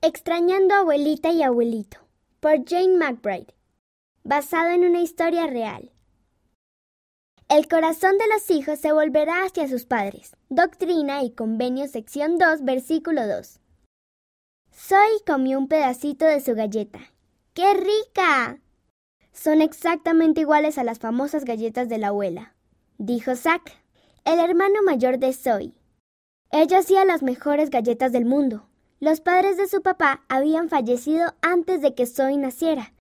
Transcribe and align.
Extrañando 0.00 0.74
a 0.74 0.78
abuelita 0.78 1.32
y 1.32 1.42
abuelito, 1.42 1.98
por 2.38 2.64
Jane 2.64 2.96
McBride, 2.96 3.52
basado 4.22 4.68
en 4.68 4.84
una 4.84 5.00
historia 5.00 5.48
real. 5.48 5.90
El 7.48 7.66
corazón 7.66 8.16
de 8.16 8.28
los 8.32 8.48
hijos 8.48 8.78
se 8.78 8.92
volverá 8.92 9.42
hacia 9.42 9.66
sus 9.66 9.86
padres. 9.86 10.36
Doctrina 10.50 11.24
y 11.24 11.32
Convenio, 11.32 11.88
sección 11.88 12.38
2, 12.38 12.62
versículo 12.62 13.26
2. 13.26 13.58
Zoe 14.72 15.24
comió 15.26 15.58
un 15.58 15.66
pedacito 15.66 16.26
de 16.26 16.40
su 16.40 16.54
galleta. 16.54 17.00
¡Qué 17.52 17.74
rica! 17.74 18.60
Son 19.32 19.60
exactamente 19.60 20.42
iguales 20.42 20.78
a 20.78 20.84
las 20.84 21.00
famosas 21.00 21.44
galletas 21.44 21.88
de 21.88 21.98
la 21.98 22.08
abuela, 22.08 22.54
dijo 22.98 23.34
Zack, 23.34 23.72
el 24.24 24.38
hermano 24.38 24.80
mayor 24.84 25.18
de 25.18 25.32
Zoe. 25.32 25.72
Ella 26.52 26.78
hacía 26.78 27.04
las 27.04 27.24
mejores 27.24 27.70
galletas 27.70 28.12
del 28.12 28.26
mundo. 28.26 28.68
Los 29.00 29.20
padres 29.20 29.56
de 29.56 29.68
su 29.68 29.82
papá 29.82 30.24
habían 30.28 30.68
fallecido 30.68 31.34
antes 31.40 31.82
de 31.82 31.94
que 31.94 32.06
Zoe 32.06 32.36
naciera. 32.36 32.94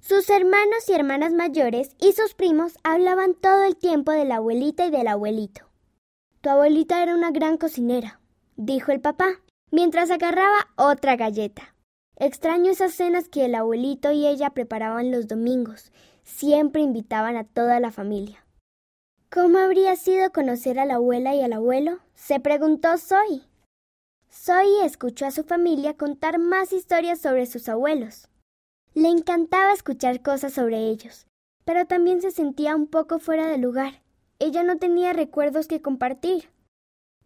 Sus 0.00 0.30
hermanos 0.30 0.88
y 0.88 0.92
hermanas 0.94 1.34
mayores 1.34 1.94
y 2.00 2.12
sus 2.12 2.32
primos 2.32 2.78
hablaban 2.84 3.34
todo 3.34 3.64
el 3.64 3.76
tiempo 3.76 4.12
de 4.12 4.24
la 4.24 4.36
abuelita 4.36 4.86
y 4.86 4.90
del 4.90 5.08
abuelito. 5.08 5.66
Tu 6.40 6.48
abuelita 6.48 7.02
era 7.02 7.14
una 7.14 7.32
gran 7.32 7.58
cocinera, 7.58 8.18
dijo 8.56 8.92
el 8.92 9.00
papá, 9.02 9.42
mientras 9.70 10.10
agarraba 10.10 10.68
otra 10.76 11.16
galleta. 11.16 11.74
Extraño 12.16 12.70
esas 12.70 12.94
cenas 12.94 13.28
que 13.28 13.44
el 13.44 13.54
abuelito 13.54 14.10
y 14.12 14.26
ella 14.26 14.50
preparaban 14.50 15.10
los 15.10 15.28
domingos. 15.28 15.92
Siempre 16.22 16.80
invitaban 16.80 17.36
a 17.36 17.44
toda 17.44 17.78
la 17.78 17.90
familia. 17.90 18.46
¿Cómo 19.30 19.58
habría 19.58 19.96
sido 19.96 20.32
conocer 20.32 20.78
a 20.78 20.86
la 20.86 20.94
abuela 20.94 21.34
y 21.34 21.42
al 21.42 21.52
abuelo? 21.52 21.98
se 22.14 22.40
preguntó 22.40 22.96
Zoe. 22.96 23.49
Zoe 24.32 24.84
escuchó 24.84 25.26
a 25.26 25.32
su 25.32 25.42
familia 25.42 25.96
contar 25.96 26.38
más 26.38 26.72
historias 26.72 27.20
sobre 27.20 27.46
sus 27.46 27.68
abuelos. 27.68 28.28
Le 28.94 29.08
encantaba 29.08 29.72
escuchar 29.72 30.22
cosas 30.22 30.52
sobre 30.52 30.88
ellos, 30.88 31.26
pero 31.64 31.86
también 31.86 32.22
se 32.22 32.30
sentía 32.30 32.76
un 32.76 32.86
poco 32.86 33.18
fuera 33.18 33.48
de 33.48 33.58
lugar. 33.58 34.02
Ella 34.38 34.62
no 34.62 34.78
tenía 34.78 35.12
recuerdos 35.12 35.66
que 35.66 35.82
compartir. 35.82 36.48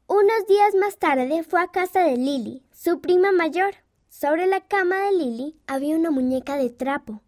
Unos 0.06 0.46
días 0.48 0.74
más 0.74 0.98
tarde 0.98 1.42
fue 1.44 1.60
a 1.60 1.68
casa 1.68 2.00
de 2.00 2.16
Lily, 2.16 2.62
su 2.72 3.00
prima 3.00 3.32
mayor. 3.32 3.74
Sobre 4.08 4.46
la 4.46 4.60
cama 4.60 4.96
de 5.06 5.12
Lily 5.12 5.56
había 5.66 5.96
una 5.96 6.10
muñeca 6.10 6.56
de 6.56 6.70
trapo. 6.70 7.22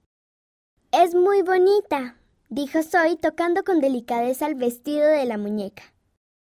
Es 0.93 1.15
muy 1.15 1.43
bonita, 1.43 2.17
dijo 2.49 2.83
Zoe 2.83 3.17
tocando 3.17 3.65
con 3.65 3.81
delicadeza 3.81 4.47
el 4.47 4.55
vestido 4.55 5.07
de 5.07 5.25
la 5.25 5.37
muñeca. 5.37 5.83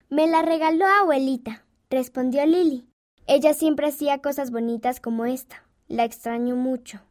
Me 0.09 0.27
la 0.27 0.41
regaló 0.41 0.85
abuelita, 0.85 1.65
respondió 1.89 2.45
Lily. 2.45 2.87
Ella 3.27 3.53
siempre 3.53 3.87
hacía 3.87 4.21
cosas 4.21 4.51
bonitas 4.51 4.99
como 4.99 5.25
esta. 5.25 5.63
La 5.87 6.03
extraño 6.03 6.55
mucho. 6.55 7.01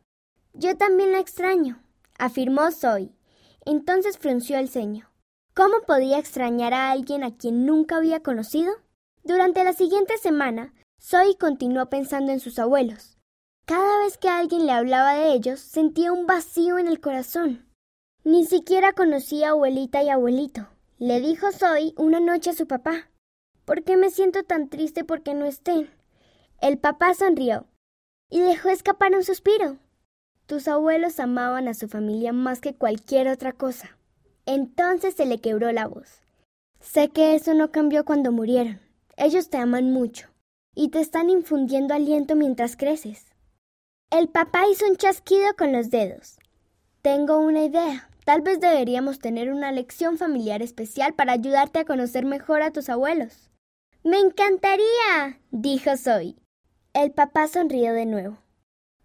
Yo 0.53 0.77
también 0.77 1.12
la 1.12 1.19
extraño, 1.19 1.83
afirmó 2.19 2.71
Zoe. 2.71 3.11
Entonces 3.65 4.19
frunció 4.19 4.59
el 4.59 4.69
ceño. 4.69 5.11
¿Cómo 5.55 5.81
podía 5.87 6.19
extrañar 6.19 6.75
a 6.75 6.91
alguien 6.91 7.25
a 7.25 7.37
quien 7.37 7.67
nunca 7.67 7.97
había 7.97 8.21
conocido? 8.21 8.73
Durante 9.23 9.65
la 9.65 9.73
siguiente 9.73 10.19
semana, 10.19 10.75
Zoe 11.01 11.37
continuó 11.39 11.87
pensando 11.87 12.33
en 12.33 12.41
sus 12.41 12.59
abuelos. 12.59 13.17
Cada 13.67 13.99
vez 14.01 14.19
que 14.19 14.28
alguien 14.28 14.67
le 14.67 14.73
hablaba 14.73 15.15
de 15.15 15.33
ellos, 15.33 15.61
sentía 15.61 16.12
un 16.12 16.27
vacío 16.27 16.78
en 16.78 16.89
el 16.89 17.01
corazón. 17.01 17.65
Ni 18.25 18.45
siquiera 18.45 18.93
conocía 18.93 19.51
abuelita 19.51 20.03
y 20.03 20.11
abuelito. 20.11 20.69
Le 20.99 21.21
dijo 21.21 21.53
Zoe 21.53 21.95
una 21.97 22.21
noche 22.21 22.51
a 22.51 22.55
su 22.55 22.67
papá. 22.67 23.09
¿Por 23.65 23.83
qué 23.83 23.97
me 23.97 24.11
siento 24.11 24.43
tan 24.43 24.69
triste 24.69 25.05
porque 25.05 25.34
no 25.34 25.47
estén? 25.47 25.91
El 26.65 26.79
papá 26.79 27.12
sonrió 27.12 27.67
y 28.31 28.41
dejó 28.41 28.70
escapar 28.70 29.12
un 29.15 29.23
suspiro. 29.23 29.77
Tus 30.47 30.67
abuelos 30.67 31.21
amaban 31.21 31.69
a 31.69 31.75
su 31.75 31.89
familia 31.89 32.33
más 32.33 32.62
que 32.62 32.75
cualquier 32.75 33.29
otra 33.29 33.53
cosa. 33.53 33.98
Entonces 34.47 35.12
se 35.12 35.27
le 35.27 35.43
quebró 35.43 35.73
la 35.73 35.87
voz. 35.87 36.22
Sé 36.81 37.11
que 37.11 37.34
eso 37.34 37.53
no 37.53 37.71
cambió 37.71 38.06
cuando 38.06 38.33
murieron. 38.33 38.81
Ellos 39.19 39.50
te 39.50 39.59
aman 39.59 39.93
mucho 39.93 40.28
y 40.75 40.88
te 40.88 41.00
están 41.00 41.28
infundiendo 41.28 41.93
aliento 41.93 42.34
mientras 42.34 42.78
creces. 42.78 43.27
El 44.09 44.31
papá 44.31 44.67
hizo 44.67 44.87
un 44.87 44.97
chasquido 44.97 45.55
con 45.59 45.71
los 45.71 45.91
dedos. 45.91 46.38
Tengo 47.03 47.41
una 47.41 47.65
idea. 47.65 48.09
Tal 48.25 48.41
vez 48.41 48.59
deberíamos 48.59 49.19
tener 49.19 49.53
una 49.53 49.71
lección 49.71 50.17
familiar 50.17 50.62
especial 50.62 51.12
para 51.12 51.34
ayudarte 51.34 51.81
a 51.81 51.84
conocer 51.84 52.25
mejor 52.25 52.62
a 52.62 52.71
tus 52.71 52.88
abuelos. 52.88 53.50
Me 54.03 54.19
encantaría, 54.19 55.38
dijo 55.50 55.94
Zoe. 55.99 56.37
El 56.94 57.10
papá 57.10 57.49
sonrió 57.49 57.93
de 57.93 58.06
nuevo. 58.06 58.38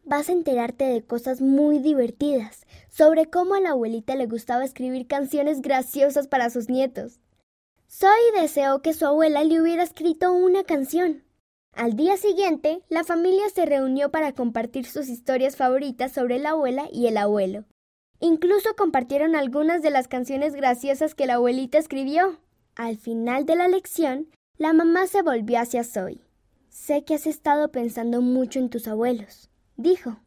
Vas 0.04 0.30
a 0.30 0.32
enterarte 0.32 0.86
de 0.86 1.04
cosas 1.04 1.42
muy 1.42 1.80
divertidas, 1.80 2.68
sobre 2.88 3.26
cómo 3.26 3.56
a 3.56 3.62
la 3.62 3.72
abuelita 3.72 4.16
le 4.16 4.28
gustaba 4.28 4.64
escribir 4.64 5.08
canciones 5.08 5.64
graciosas 5.64 6.28
para 6.28 6.52
sus 6.52 6.70
nietos. 6.70 7.20
Zoe 7.90 8.40
deseó 8.40 8.84
que 8.84 8.94
su 8.94 9.08
abuela 9.08 9.44
le 9.44 9.60
hubiera 9.60 9.82
escrito 9.82 10.32
una 10.32 10.64
canción. 10.64 11.24
Al 11.74 11.96
día 11.96 12.16
siguiente, 12.18 12.84
la 12.90 13.04
familia 13.04 13.50
se 13.50 13.66
reunió 13.66 14.12
para 14.12 14.34
compartir 14.34 14.86
sus 14.86 15.10
historias 15.10 15.56
favoritas 15.56 16.12
sobre 16.12 16.38
la 16.38 16.52
abuela 16.52 16.88
y 16.92 17.08
el 17.08 17.18
abuelo. 17.18 17.66
Incluso 18.20 18.76
compartieron 18.76 19.36
algunas 19.36 19.82
de 19.82 19.90
las 19.90 20.08
canciones 20.08 20.54
graciosas 20.54 21.16
que 21.16 21.26
la 21.26 21.36
abuelita 21.36 21.80
escribió. 21.80 22.40
Al 22.76 22.98
final 22.98 23.48
de 23.48 23.56
la 23.56 23.68
lección, 23.68 24.28
la 24.58 24.74
mamá 24.74 25.08
se 25.08 25.24
volvió 25.24 25.60
hacia 25.60 25.84
Zoe. 25.84 26.29
Sé 26.70 27.04
que 27.04 27.16
has 27.16 27.26
estado 27.26 27.72
pensando 27.72 28.22
mucho 28.22 28.60
en 28.60 28.70
tus 28.70 28.88
abuelos, 28.88 29.50
dijo. 29.76 30.20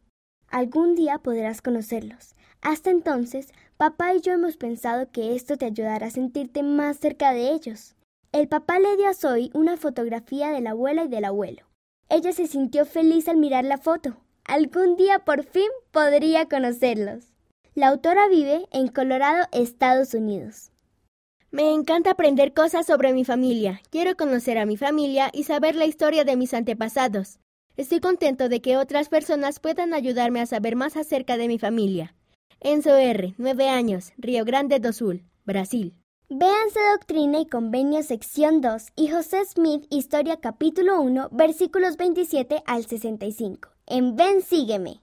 Algún 0.49 0.93
día 0.93 1.17
podrás 1.17 1.61
conocerlos. 1.61 2.35
Hasta 2.61 2.91
entonces, 2.91 3.51
papá 3.77 4.13
y 4.13 4.21
yo 4.21 4.33
hemos 4.33 4.57
pensado 4.57 5.09
que 5.11 5.35
esto 5.35 5.57
te 5.57 5.65
ayudará 5.65 6.07
a 6.07 6.11
sentirte 6.11 6.61
más 6.61 6.97
cerca 6.97 7.33
de 7.33 7.51
ellos. 7.51 7.95
El 8.31 8.47
papá 8.47 8.79
le 8.79 8.95
dio 8.97 9.07
a 9.07 9.13
Zoe 9.13 9.51
una 9.53 9.77
fotografía 9.77 10.49
de 10.49 10.61
la 10.61 10.71
abuela 10.71 11.05
y 11.05 11.07
del 11.07 11.25
abuelo. 11.25 11.63
Ella 12.09 12.33
se 12.33 12.47
sintió 12.47 12.85
feliz 12.85 13.27
al 13.27 13.37
mirar 13.37 13.63
la 13.63 13.77
foto. 13.77 14.17
Algún 14.43 14.97
día 14.97 15.19
por 15.19 15.43
fin 15.43 15.69
podría 15.91 16.47
conocerlos. 16.49 17.33
La 17.73 17.87
autora 17.87 18.27
vive 18.27 18.67
en 18.71 18.89
Colorado, 18.89 19.47
Estados 19.53 20.13
Unidos. 20.13 20.72
Me 21.53 21.71
encanta 21.71 22.09
aprender 22.09 22.51
cosas 22.55 22.87
sobre 22.87 23.13
mi 23.13 23.25
familia. 23.25 23.83
Quiero 23.91 24.17
conocer 24.17 24.57
a 24.57 24.65
mi 24.65 24.75
familia 24.75 25.29
y 25.31 25.43
saber 25.43 25.75
la 25.75 25.85
historia 25.85 26.23
de 26.23 26.35
mis 26.35 26.51
antepasados. 26.55 27.37
Estoy 27.77 27.99
contento 27.99 28.49
de 28.49 28.59
que 28.59 28.75
otras 28.75 29.07
personas 29.07 29.59
puedan 29.59 29.93
ayudarme 29.93 30.41
a 30.41 30.47
saber 30.47 30.75
más 30.75 30.97
acerca 30.97 31.37
de 31.37 31.47
mi 31.47 31.59
familia. 31.59 32.15
Enzo 32.59 32.97
R., 32.97 33.35
9 33.37 33.69
años, 33.69 34.13
Río 34.17 34.45
Grande 34.45 34.79
do 34.79 34.93
Sul, 34.93 35.25
Brasil. 35.45 35.93
Véanse 36.27 36.79
Doctrina 36.91 37.39
y 37.39 37.45
Convenio 37.45 38.01
sección 38.01 38.59
2 38.61 38.87
y 38.95 39.09
José 39.09 39.45
Smith 39.45 39.85
Historia 39.91 40.37
capítulo 40.37 40.99
1 41.01 41.29
versículos 41.31 41.97
27 41.97 42.63
al 42.65 42.87
65. 42.87 43.69
En 43.85 44.15
Ven 44.15 44.41
Sígueme. 44.41 45.01